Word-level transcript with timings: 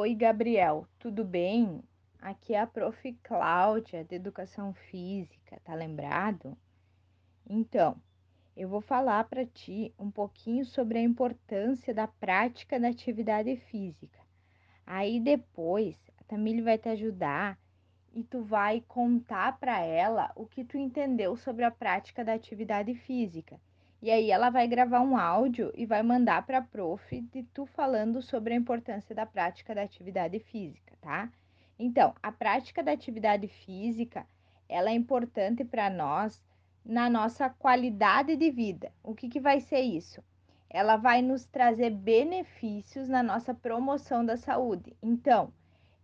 Oi, 0.00 0.14
Gabriel, 0.14 0.86
tudo 1.00 1.24
bem? 1.24 1.82
Aqui 2.20 2.54
é 2.54 2.60
a 2.60 2.68
Prof. 2.68 3.12
Cláudia, 3.20 4.04
de 4.04 4.14
Educação 4.14 4.72
Física, 4.72 5.60
tá 5.64 5.74
lembrado? 5.74 6.56
Então, 7.44 8.00
eu 8.56 8.68
vou 8.68 8.80
falar 8.80 9.24
para 9.24 9.44
ti 9.44 9.92
um 9.98 10.08
pouquinho 10.08 10.64
sobre 10.64 10.98
a 10.98 11.02
importância 11.02 11.92
da 11.92 12.06
prática 12.06 12.78
da 12.78 12.86
atividade 12.86 13.56
física. 13.56 14.20
Aí 14.86 15.18
depois, 15.18 15.96
a 16.16 16.22
Tamile 16.22 16.62
vai 16.62 16.78
te 16.78 16.88
ajudar 16.90 17.58
e 18.14 18.22
tu 18.22 18.44
vai 18.44 18.80
contar 18.86 19.58
para 19.58 19.80
ela 19.80 20.30
o 20.36 20.46
que 20.46 20.62
tu 20.62 20.78
entendeu 20.78 21.36
sobre 21.36 21.64
a 21.64 21.72
prática 21.72 22.24
da 22.24 22.34
atividade 22.34 22.94
física. 22.94 23.60
E 24.00 24.12
aí 24.12 24.30
ela 24.30 24.48
vai 24.48 24.68
gravar 24.68 25.00
um 25.00 25.16
áudio 25.16 25.72
e 25.74 25.84
vai 25.84 26.04
mandar 26.04 26.46
para 26.46 26.58
a 26.58 26.62
prof 26.62 27.20
de 27.32 27.42
tu 27.42 27.66
falando 27.66 28.22
sobre 28.22 28.54
a 28.54 28.56
importância 28.56 29.12
da 29.12 29.26
prática 29.26 29.74
da 29.74 29.82
atividade 29.82 30.38
física, 30.38 30.94
tá? 31.00 31.28
Então, 31.76 32.14
a 32.22 32.30
prática 32.30 32.80
da 32.80 32.92
atividade 32.92 33.48
física, 33.48 34.24
ela 34.68 34.90
é 34.90 34.94
importante 34.94 35.64
para 35.64 35.90
nós 35.90 36.40
na 36.84 37.10
nossa 37.10 37.50
qualidade 37.50 38.36
de 38.36 38.50
vida. 38.52 38.92
O 39.02 39.16
que, 39.16 39.28
que 39.28 39.40
vai 39.40 39.60
ser 39.60 39.80
isso? 39.80 40.22
Ela 40.70 40.96
vai 40.96 41.20
nos 41.20 41.44
trazer 41.46 41.90
benefícios 41.90 43.08
na 43.08 43.22
nossa 43.22 43.52
promoção 43.52 44.24
da 44.24 44.36
saúde. 44.36 44.96
Então, 45.02 45.52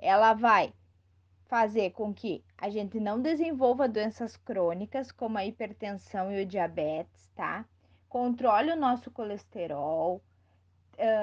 ela 0.00 0.34
vai 0.34 0.72
fazer 1.44 1.90
com 1.90 2.12
que 2.12 2.42
a 2.58 2.68
gente 2.68 2.98
não 2.98 3.22
desenvolva 3.22 3.88
doenças 3.88 4.36
crônicas, 4.36 5.12
como 5.12 5.38
a 5.38 5.46
hipertensão 5.46 6.32
e 6.32 6.42
o 6.42 6.46
diabetes, 6.46 7.30
tá? 7.36 7.64
Controle 8.14 8.70
o 8.70 8.77
nosso 8.77 9.10
colesterol, 9.10 10.22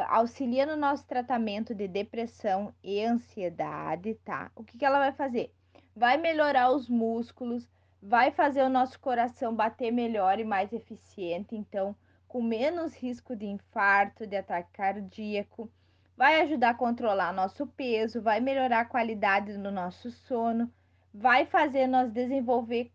auxilia 0.10 0.66
no 0.66 0.76
nosso 0.76 1.08
tratamento 1.08 1.74
de 1.74 1.88
depressão 1.88 2.76
e 2.84 3.02
ansiedade, 3.02 4.16
tá? 4.26 4.52
O 4.54 4.62
que, 4.62 4.78
que 4.78 4.84
ela 4.84 5.00
vai 5.00 5.14
fazer? 5.14 5.54
Vai 5.96 6.18
melhorar 6.18 6.70
os 6.70 6.90
músculos, 6.90 7.66
vai 8.04 8.30
fazer 8.30 8.62
o 8.64 8.70
nosso 8.70 9.00
coração 9.00 9.56
bater 9.56 9.90
melhor 9.90 10.38
e 10.38 10.44
mais 10.44 10.74
eficiente, 10.74 11.56
então, 11.56 11.96
com 12.28 12.44
menos 12.44 12.94
risco 12.94 13.38
de 13.38 13.46
infarto, 13.46 14.28
de 14.28 14.36
ataque 14.36 14.74
cardíaco, 14.74 15.72
vai 16.18 16.42
ajudar 16.42 16.72
a 16.72 16.78
controlar 16.78 17.32
nosso 17.32 17.66
peso, 17.68 18.22
vai 18.22 18.42
melhorar 18.42 18.82
a 18.82 18.86
qualidade 18.86 19.58
do 19.58 19.72
nosso 19.72 20.12
sono, 20.12 20.70
vai 21.14 21.46
fazer 21.46 21.88
nós 21.88 22.12
desenvolver 22.12 22.92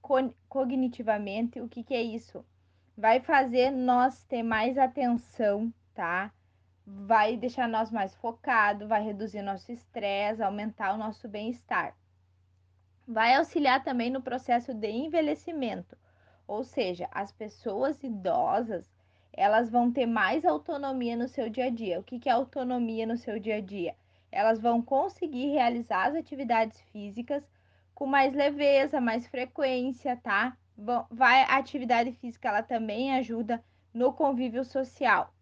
cognitivamente. 0.50 1.62
O 1.62 1.68
que, 1.68 1.82
que 1.82 1.94
é 1.94 2.02
isso? 2.02 2.44
Vai 2.96 3.20
fazer 3.20 3.70
nós 3.70 4.22
ter 4.24 4.42
mais 4.42 4.78
atenção, 4.78 5.72
tá? 5.94 6.32
Vai 6.86 7.36
deixar 7.36 7.68
nós 7.68 7.90
mais 7.90 8.14
focado, 8.14 8.88
vai 8.88 9.02
reduzir 9.02 9.42
nosso 9.42 9.70
estresse, 9.70 10.42
aumentar 10.42 10.94
o 10.94 10.96
nosso 10.96 11.28
bem-estar. 11.28 11.94
Vai 13.06 13.34
auxiliar 13.34 13.84
também 13.84 14.10
no 14.10 14.22
processo 14.22 14.72
de 14.72 14.88
envelhecimento, 14.90 15.96
ou 16.46 16.64
seja, 16.64 17.08
as 17.12 17.30
pessoas 17.30 18.02
idosas, 18.02 18.90
elas 19.32 19.68
vão 19.68 19.92
ter 19.92 20.06
mais 20.06 20.44
autonomia 20.44 21.16
no 21.16 21.28
seu 21.28 21.50
dia 21.50 21.66
a 21.66 21.70
dia. 21.70 22.00
O 22.00 22.02
que, 22.02 22.18
que 22.18 22.28
é 22.28 22.32
autonomia 22.32 23.06
no 23.06 23.18
seu 23.18 23.38
dia 23.38 23.56
a 23.56 23.60
dia? 23.60 23.94
Elas 24.32 24.58
vão 24.58 24.80
conseguir 24.80 25.50
realizar 25.50 26.06
as 26.06 26.14
atividades 26.14 26.80
físicas 26.92 27.44
com 27.94 28.06
mais 28.06 28.32
leveza, 28.32 29.00
mais 29.00 29.26
frequência, 29.26 30.16
tá? 30.16 30.56
Bom, 30.76 31.06
vai 31.10 31.42
a 31.42 31.56
atividade 31.56 32.12
física, 32.12 32.48
ela 32.48 32.62
também 32.62 33.14
ajuda 33.14 33.64
no 33.94 34.12
convívio 34.12 34.62
social. 34.62 35.32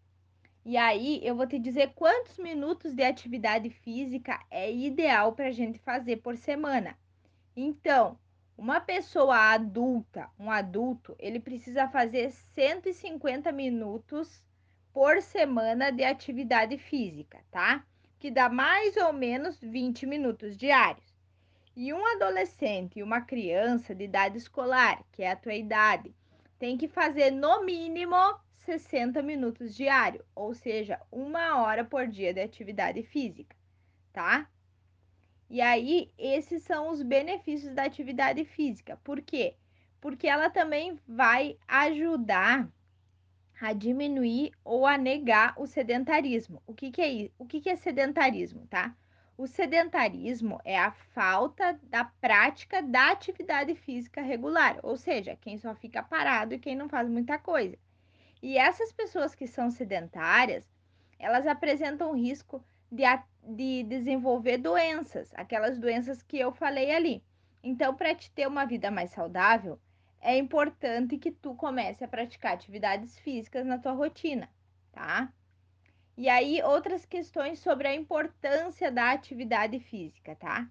E 0.65 0.77
aí, 0.77 1.21
eu 1.25 1.35
vou 1.35 1.47
te 1.47 1.59
dizer 1.59 1.93
quantos 1.95 2.39
minutos 2.39 2.95
de 2.95 3.03
atividade 3.03 3.69
física 3.69 4.41
é 4.51 4.73
ideal 4.73 5.33
para 5.33 5.49
a 5.49 5.53
gente 5.53 5.79
fazer 5.81 6.19
por 6.19 6.37
semana. 6.37 6.97
Então, 7.57 8.19
uma 8.57 8.81
pessoa 8.81 9.37
adulta, 9.53 10.31
um 10.39 10.51
adulto, 10.51 11.17
ele 11.19 11.41
precisa 11.41 11.89
fazer 11.89 12.31
150 12.31 13.51
minutos 13.51 14.43
por 14.93 15.21
semana 15.21 15.91
de 15.91 16.05
atividade 16.05 16.79
física, 16.79 17.45
tá? 17.51 17.85
Que 18.21 18.31
dá 18.31 18.49
mais 18.49 18.97
ou 18.97 19.13
menos 19.13 19.61
20 19.61 20.07
minutos 20.07 20.57
diários. 20.57 21.14
E 21.77 21.93
um 21.93 22.07
adolescente 22.07 22.99
e 22.99 23.03
uma 23.03 23.21
criança 23.21 23.95
de 23.95 24.05
idade 24.05 24.39
escolar, 24.39 25.03
que 25.11 25.23
é 25.23 25.33
a 25.33 25.37
tua 25.37 25.55
idade, 25.55 26.15
tem 26.59 26.79
que 26.79 26.87
fazer 26.87 27.31
no 27.33 27.65
mínimo 27.65 28.17
60 28.65 29.21
minutos 29.23 29.75
diário, 29.75 30.25
ou 30.35 30.55
seja, 30.55 31.01
uma 31.11 31.63
hora 31.63 31.85
por 31.85 32.07
dia 32.07 32.33
de 32.33 32.41
atividade 32.41 33.03
física, 33.03 33.57
tá? 34.13 34.49
E 35.51 35.61
aí, 35.61 36.11
esses 36.17 36.63
são 36.63 36.91
os 36.91 37.03
benefícios 37.03 37.75
da 37.75 37.85
atividade 37.85 38.45
física. 38.45 38.99
Por 39.05 39.21
quê? 39.21 39.57
Porque 40.01 40.27
ela 40.27 40.49
também 40.51 40.99
vai 41.07 41.59
ajudar 41.67 42.69
a 43.61 43.73
diminuir 43.73 44.53
ou 44.65 44.87
a 44.87 44.97
negar 44.97 45.55
o 45.59 45.67
sedentarismo. 45.67 46.63
O 46.67 46.75
que, 46.75 46.91
que 46.91 47.01
é 47.01 47.09
isso? 47.09 47.35
O 47.39 47.47
que, 47.47 47.61
que 47.61 47.71
é 47.71 47.77
sedentarismo, 47.77 48.67
tá? 48.69 48.97
O 49.37 49.49
sedentarismo 49.49 50.61
é 50.65 50.79
a 50.79 50.93
falta 50.93 51.79
da 51.83 52.05
prática 52.05 52.81
da 52.81 53.11
atividade 53.11 53.75
física 53.75 54.23
regular, 54.23 54.79
ou 54.83 54.97
seja, 54.97 55.37
quem 55.37 55.59
só 55.59 55.75
fica 55.75 56.05
parado 56.05 56.55
e 56.55 56.59
quem 56.59 56.77
não 56.77 56.89
faz 56.89 57.09
muita 57.09 57.37
coisa. 57.37 57.77
E 58.41 58.57
essas 58.57 58.93
pessoas 58.93 59.35
que 59.35 59.49
são 59.49 59.71
sedentárias, 59.73 60.71
elas 61.19 61.47
apresentam 61.49 62.15
risco 62.15 62.65
de, 62.93 63.03
de 63.43 63.83
desenvolver 63.83 64.59
doenças, 64.59 65.33
aquelas 65.35 65.79
doenças 65.79 66.23
que 66.23 66.39
eu 66.39 66.53
falei 66.53 66.95
ali. 66.95 67.25
Então, 67.61 67.95
para 67.95 68.15
te 68.15 68.31
ter 68.31 68.47
uma 68.47 68.65
vida 68.65 68.89
mais 68.91 69.11
saudável, 69.11 69.81
é 70.21 70.39
importante 70.39 71.19
que 71.19 71.33
tu 71.33 71.55
comece 71.57 72.05
a 72.05 72.09
praticar 72.09 72.53
atividades 72.53 73.19
físicas 73.19 73.67
na 73.67 73.79
tua 73.79 73.93
rotina, 73.93 74.49
tá? 74.93 75.33
E 76.17 76.29
aí, 76.29 76.63
outras 76.63 77.05
questões 77.05 77.59
sobre 77.59 77.89
a 77.89 77.95
importância 77.95 78.91
da 78.91 79.11
atividade 79.11 79.81
física, 79.81 80.37
tá? 80.37 80.71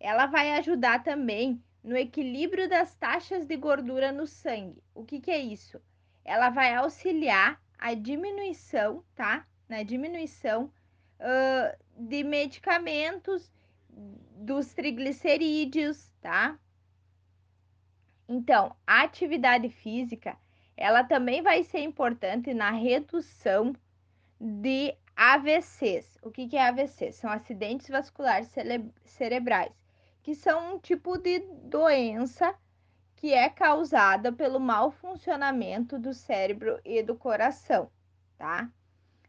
Ela 0.00 0.26
vai 0.26 0.52
ajudar 0.54 1.02
também 1.02 1.62
no 1.84 1.96
equilíbrio 1.96 2.68
das 2.68 2.94
taxas 2.94 3.44
de 3.44 3.56
gordura 3.56 4.10
no 4.12 4.26
sangue. 4.26 4.82
O 4.94 5.04
que, 5.04 5.20
que 5.20 5.30
é 5.30 5.38
isso? 5.38 5.80
Ela 6.24 6.48
vai 6.50 6.74
auxiliar 6.74 7.60
a 7.78 7.92
diminuição, 7.94 9.04
tá? 9.14 9.46
Na 9.68 9.82
diminuição 9.82 10.72
uh, 11.20 11.84
de 11.96 12.24
medicamentos, 12.24 13.52
dos 14.38 14.72
triglicerídeos, 14.72 16.10
tá? 16.20 16.58
Então, 18.28 18.74
a 18.86 19.02
atividade 19.02 19.68
física, 19.68 20.36
ela 20.76 21.02
também 21.02 21.42
vai 21.42 21.64
ser 21.64 21.80
importante 21.80 22.54
na 22.54 22.70
redução 22.70 23.74
de 24.40 24.96
AVCs. 25.16 26.16
O 26.22 26.30
que, 26.30 26.48
que 26.48 26.56
é 26.56 26.68
AVC? 26.68 27.12
São 27.12 27.30
acidentes 27.30 27.88
vasculares 27.88 28.48
cerebrais, 29.04 29.72
que 30.22 30.34
são 30.34 30.74
um 30.74 30.78
tipo 30.78 31.18
de 31.18 31.40
doença 31.64 32.54
que 33.16 33.34
é 33.34 33.48
causada 33.48 34.32
pelo 34.32 34.60
mau 34.60 34.92
funcionamento 34.92 35.98
do 35.98 36.14
cérebro 36.14 36.80
e 36.84 37.02
do 37.02 37.16
coração, 37.16 37.90
tá? 38.36 38.70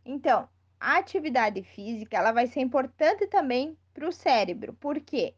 Então, 0.06 0.48
a 0.80 0.98
atividade 0.98 1.64
física 1.64 2.18
ela 2.18 2.32
vai 2.32 2.46
ser 2.46 2.62
importante 2.62 3.26
também 3.26 3.76
para 3.92 4.08
o 4.08 4.12
cérebro. 4.12 4.74
Por 4.74 5.00
quê? 5.00 5.34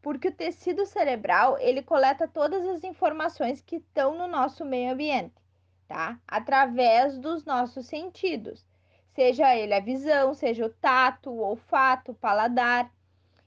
Porque 0.00 0.28
o 0.28 0.34
tecido 0.34 0.86
cerebral 0.86 1.58
ele 1.58 1.82
coleta 1.82 2.26
todas 2.26 2.66
as 2.66 2.82
informações 2.84 3.60
que 3.60 3.76
estão 3.76 4.16
no 4.16 4.26
nosso 4.26 4.64
meio 4.64 4.94
ambiente, 4.94 5.34
tá? 5.86 6.18
Através 6.26 7.18
dos 7.18 7.44
nossos 7.44 7.86
sentidos 7.86 8.64
seja 9.20 9.54
ele 9.54 9.74
a 9.74 9.80
visão, 9.80 10.32
seja 10.32 10.64
o 10.64 10.70
tato, 10.70 11.28
o 11.28 11.40
olfato, 11.40 12.12
o 12.12 12.14
paladar. 12.14 12.90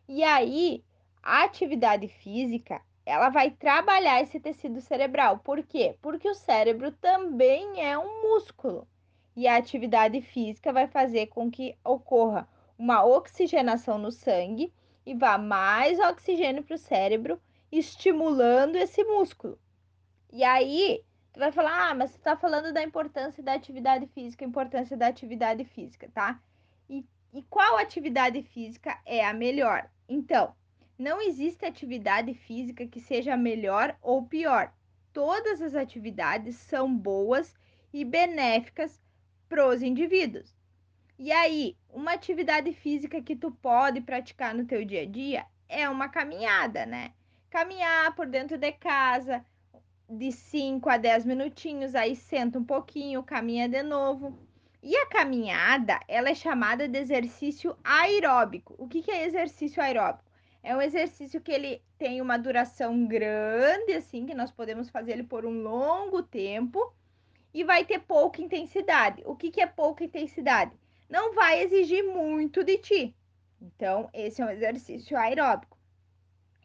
E 0.08 0.24
aí, 0.24 0.84
a 1.24 1.46
atividade 1.46 2.08
física, 2.08 2.80
ela 3.04 3.30
vai 3.30 3.50
trabalhar 3.50 4.22
esse 4.22 4.40
tecido 4.40 4.80
cerebral. 4.82 5.40
Por 5.40 5.64
quê? 5.64 5.98
Porque 6.00 6.30
o 6.30 6.36
cérebro 6.36 6.92
também 6.92 7.84
é 7.84 7.98
um 7.98 8.22
músculo. 8.22 8.88
E 9.36 9.48
a 9.48 9.58
atividade 9.58 10.22
física 10.22 10.72
vai 10.72 10.86
fazer 10.86 11.26
com 11.26 11.50
que 11.50 11.76
ocorra 11.84 12.48
uma 12.78 13.04
oxigenação 13.04 13.98
no 13.98 14.12
sangue 14.12 14.72
e 15.04 15.16
vá 15.16 15.40
mais 15.40 15.98
oxigênio 16.00 16.62
para 16.62 16.76
o 16.76 16.78
cérebro, 16.78 17.42
estimulando 17.72 18.76
esse 18.76 19.04
músculo. 19.04 19.58
E 20.32 20.44
aí, 20.44 21.04
Tu 21.34 21.40
vai 21.40 21.52
falar, 21.52 21.90
ah, 21.90 21.96
mas 21.96 22.12
você 22.12 22.20
tá 22.20 22.38
falando 22.38 22.72
da 22.72 22.84
importância 22.84 23.42
da 23.42 23.54
atividade 23.54 24.06
física, 24.06 24.46
importância 24.46 24.96
da 24.96 25.08
atividade 25.08 25.66
física, 25.66 26.08
tá? 26.14 26.40
E, 26.88 27.04
e 27.34 27.42
qual 27.44 27.78
atividade 27.78 28.44
física 28.44 29.00
é 29.04 29.26
a 29.26 29.34
melhor? 29.34 29.90
Então, 30.08 30.56
não 30.98 31.20
existe 31.20 31.66
atividade 31.66 32.36
física 32.36 32.86
que 32.86 33.00
seja 33.00 33.36
melhor 33.36 33.98
ou 34.00 34.24
pior. 34.24 34.72
Todas 35.12 35.60
as 35.60 35.74
atividades 35.74 36.56
são 36.56 36.96
boas 36.96 37.56
e 37.92 38.06
benéficas 38.06 39.02
para 39.50 39.68
os 39.68 39.82
indivíduos. 39.82 40.56
E 41.18 41.32
aí, 41.32 41.76
uma 41.90 42.14
atividade 42.14 42.72
física 42.74 43.22
que 43.24 43.36
tu 43.36 43.50
pode 43.52 44.02
praticar 44.02 44.54
no 44.54 44.66
teu 44.66 44.86
dia 44.86 45.02
a 45.02 45.06
dia 45.06 45.46
é 45.68 45.90
uma 45.90 46.10
caminhada, 46.10 46.86
né? 46.86 47.12
Caminhar 47.50 48.16
por 48.16 48.28
dentro 48.28 48.56
de 48.56 48.72
casa 48.74 49.44
de 50.18 50.32
5 50.32 50.90
a 50.90 50.98
10 50.98 51.26
minutinhos, 51.26 51.96
aí 51.96 52.16
senta 52.16 52.60
um 52.60 52.64
pouquinho, 52.64 53.24
caminha 53.24 53.68
de 53.68 53.82
novo. 53.84 54.38
E 54.82 54.96
a 54.98 55.06
caminhada, 55.06 56.00
ela 56.08 56.30
é 56.30 56.36
chamada 56.36 56.88
de 56.88 57.00
exercício 57.00 57.76
aeróbico. 57.84 58.76
O 58.78 58.88
que, 58.88 59.02
que 59.02 59.12
é 59.12 59.26
exercício 59.26 59.82
aeróbico? 59.82 60.30
É 60.62 60.76
um 60.76 60.82
exercício 60.82 61.42
que 61.42 61.52
ele 61.52 61.82
tem 61.98 62.22
uma 62.22 62.38
duração 62.38 63.06
grande, 63.06 63.94
assim, 63.94 64.26
que 64.26 64.34
nós 64.34 64.52
podemos 64.52 64.90
fazer 64.90 65.14
ele 65.14 65.24
por 65.24 65.46
um 65.46 65.62
longo 65.62 66.22
tempo 66.22 66.94
e 67.54 67.64
vai 67.64 67.86
ter 67.86 68.00
pouca 68.00 68.42
intensidade. 68.42 69.22
O 69.26 69.36
que, 69.36 69.52
que 69.52 69.62
é 69.62 69.68
pouca 69.68 70.04
intensidade? 70.04 70.72
Não 71.10 71.34
vai 71.34 71.62
exigir 71.62 72.04
muito 72.04 72.64
de 72.64 72.78
ti. 72.78 73.16
Então, 73.62 74.10
esse 74.14 74.42
é 74.42 74.46
um 74.46 74.50
exercício 74.50 75.18
aeróbico. 75.18 75.78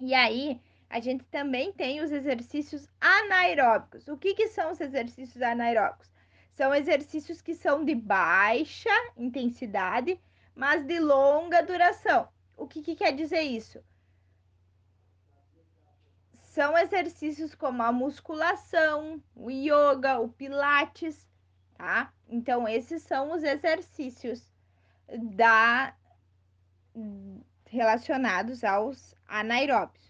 E 0.00 0.14
aí, 0.14 0.60
a 0.90 1.00
gente 1.00 1.24
também 1.26 1.72
tem 1.72 2.00
os 2.00 2.10
exercícios 2.10 2.88
anaeróbicos. 3.00 4.08
O 4.08 4.16
que, 4.16 4.34
que 4.34 4.48
são 4.48 4.72
os 4.72 4.80
exercícios 4.80 5.42
anaeróbicos? 5.42 6.10
São 6.54 6.74
exercícios 6.74 7.42
que 7.42 7.54
são 7.54 7.84
de 7.84 7.94
baixa 7.94 8.90
intensidade, 9.16 10.20
mas 10.54 10.84
de 10.84 10.98
longa 10.98 11.62
duração. 11.62 12.28
O 12.56 12.66
que, 12.66 12.82
que 12.82 12.96
quer 12.96 13.12
dizer 13.12 13.42
isso? 13.42 13.84
São 16.42 16.76
exercícios 16.76 17.54
como 17.54 17.82
a 17.82 17.92
musculação, 17.92 19.22
o 19.36 19.50
yoga, 19.50 20.18
o 20.18 20.28
pilates, 20.28 21.28
tá? 21.76 22.12
Então, 22.28 22.66
esses 22.66 23.02
são 23.02 23.32
os 23.32 23.44
exercícios 23.44 24.52
da 25.36 25.94
relacionados 27.66 28.64
aos 28.64 29.14
anaeróbios. 29.28 30.07